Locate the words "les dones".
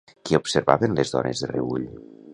1.01-1.45